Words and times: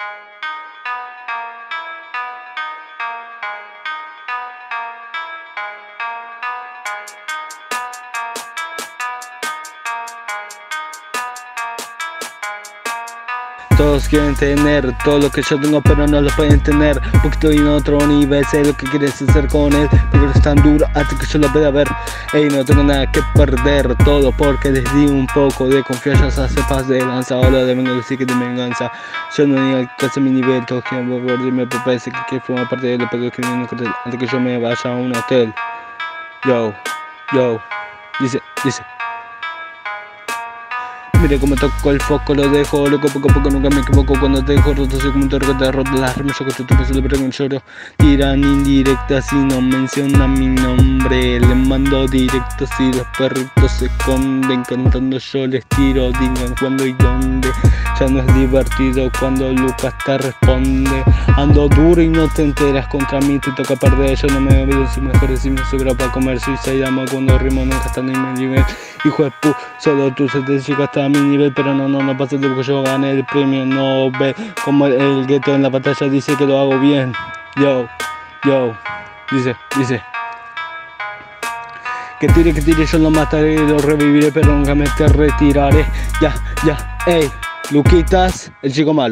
Thank 0.00 0.28
you 0.30 0.37
Todos 13.78 14.08
quieren 14.08 14.34
tener 14.34 14.92
todo 15.04 15.20
lo 15.20 15.30
que 15.30 15.40
yo 15.40 15.58
tengo 15.60 15.80
pero 15.80 16.04
no 16.08 16.20
lo 16.20 16.28
pueden 16.30 16.60
tener. 16.60 17.00
Porque 17.22 17.28
estoy 17.28 17.56
en 17.58 17.68
otro 17.68 18.04
nivel, 18.08 18.44
sé 18.46 18.64
lo 18.64 18.76
que 18.76 18.86
quieres 18.86 19.22
hacer 19.22 19.46
con 19.46 19.72
él 19.72 19.88
Pero 20.10 20.30
es 20.32 20.42
tan 20.42 20.56
duro 20.56 20.84
hasta 20.94 21.16
que 21.16 21.26
yo 21.26 21.38
lo 21.38 21.52
pueda 21.52 21.70
ver. 21.70 21.86
Ey, 22.32 22.48
no 22.48 22.64
tengo 22.64 22.82
nada 22.82 23.10
que 23.12 23.22
perder 23.36 23.94
Todo 24.04 24.32
porque 24.32 24.72
les 24.72 24.84
di 24.94 25.06
un 25.06 25.28
poco 25.28 25.68
de 25.68 25.84
confianza. 25.84 26.44
Hace 26.44 26.60
paz 26.62 26.88
de 26.88 26.98
lanza, 26.98 27.36
ahora 27.36 27.64
de 27.64 27.76
vengo 27.76 27.94
decir 27.94 28.18
que 28.18 28.26
de 28.26 28.34
venganza. 28.34 28.90
Yo 29.36 29.46
no 29.46 29.62
ni 29.62 29.74
alcanzo 29.76 30.20
mi 30.20 30.30
nivel, 30.30 30.66
todos 30.66 30.82
quieren 30.82 31.08
volver 31.08 31.38
y 31.40 31.52
me 31.52 31.64
parece 31.64 32.10
que 32.10 32.18
quiero 32.28 32.44
formar 32.44 32.68
parte 32.68 32.88
de 32.88 32.98
lo 32.98 33.08
pero 33.08 33.30
que 33.30 33.42
viene 33.42 33.64
Antes 34.04 34.18
que 34.18 34.26
yo 34.26 34.40
me 34.40 34.58
vaya 34.58 34.90
a 34.90 34.96
un 34.96 35.16
hotel. 35.16 35.54
Yo, 36.44 36.74
yo, 37.32 37.60
dice, 38.20 38.42
dice 38.64 38.82
Mire 41.20 41.38
cómo 41.38 41.56
toco 41.56 41.90
el 41.90 42.00
foco, 42.00 42.32
lo 42.34 42.48
dejo 42.48 42.88
loco, 42.88 43.08
poco 43.08 43.28
a 43.30 43.34
poco 43.34 43.50
nunca 43.50 43.68
me 43.70 43.80
equivoco 43.80 44.18
Cuando 44.18 44.44
te 44.44 44.52
dejo 44.52 44.72
roto 44.72 45.00
soy 45.00 45.10
como 45.10 45.24
un 45.24 45.28
torque, 45.28 45.52
te 45.54 45.72
roto 45.72 45.90
las 45.92 46.16
rimas, 46.16 46.38
yo 46.38 46.46
tu 46.46 46.76
peso 46.76 46.94
le 46.94 47.18
un 47.18 47.30
lloro. 47.30 47.62
Tiran 47.96 48.38
indirectas 48.40 49.32
y 49.32 49.36
no 49.36 49.60
menciona 49.60 50.28
mi 50.28 50.46
nombre 50.46 51.40
Le 51.40 51.54
mando 51.54 52.06
directos 52.06 52.70
y 52.78 52.92
los 52.92 53.06
perritos 53.18 53.72
se 53.72 53.86
esconden 53.86 54.62
Cantando 54.62 55.18
yo 55.18 55.46
les 55.46 55.66
tiro, 55.66 56.12
digan 56.12 56.54
cuándo 56.58 56.86
y 56.86 56.92
dónde 56.94 57.37
Ya 57.98 58.06
no 58.06 58.20
es 58.20 58.34
divertido 58.34 59.10
cuando 59.18 59.50
Lucas 59.52 59.94
te 60.04 60.18
responde 60.18 61.04
Ando 61.36 61.68
duro 61.68 62.00
y 62.00 62.08
no 62.08 62.28
te 62.28 62.42
enteras 62.42 62.86
contra 62.88 63.20
mí, 63.20 63.38
te 63.38 63.50
toca 63.52 63.76
perder 63.76 64.16
Yo 64.16 64.28
no 64.28 64.40
me 64.40 64.62
olvido 64.62 64.86
si 64.86 65.00
mejor 65.00 65.36
si 65.36 65.50
me 65.50 65.64
sobra 65.66 65.94
para 65.94 66.12
comer 66.12 66.38
Soy 66.40 66.82
amo 66.82 67.04
cuando 67.10 67.38
rimo 67.38 67.64
nunca 67.64 67.86
están 67.86 68.08
en 68.08 68.34
mi 68.34 68.40
nivel 68.40 68.64
Hijo 69.04 69.24
de 69.24 69.30
pu, 69.30 69.54
solo 69.78 70.12
tú 70.12 70.28
se 70.28 70.40
te 70.42 70.58
llega 70.58 70.84
hasta 70.84 71.08
mi 71.08 71.20
nivel, 71.20 71.52
pero 71.54 71.72
no, 71.72 71.86
no, 71.86 72.02
no 72.02 72.16
pasa 72.16 72.36
de 72.36 72.48
porque 72.48 72.64
yo 72.64 72.82
gané 72.82 73.12
el 73.12 73.24
premio 73.24 73.64
Nobel. 73.64 74.34
Como 74.64 74.86
el, 74.86 74.94
el 74.94 75.26
gueto 75.26 75.54
en 75.54 75.62
la 75.62 75.70
pantalla 75.70 76.08
dice 76.08 76.34
que 76.36 76.44
lo 76.44 76.58
hago 76.58 76.80
bien. 76.80 77.12
Yo, 77.56 77.86
yo, 78.44 78.76
dice, 79.30 79.54
dice. 79.76 80.02
Que 82.18 82.26
tire, 82.28 82.52
que 82.52 82.60
tire, 82.60 82.84
yo 82.84 82.98
lo 82.98 83.10
mataré, 83.10 83.56
lo 83.56 83.78
reviviré, 83.78 84.32
pero 84.32 84.52
nunca 84.52 84.74
me 84.74 84.84
te 84.96 85.06
retiraré. 85.06 85.86
Ya, 86.20 86.34
ya, 86.64 86.96
ey, 87.06 87.30
Luquitas, 87.70 88.50
el 88.62 88.72
chico 88.72 88.94
malo. 88.94 89.06